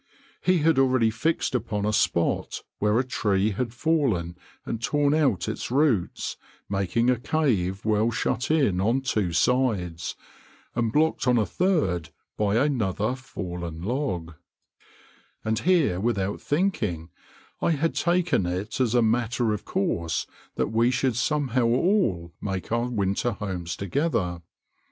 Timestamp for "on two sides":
8.81-10.15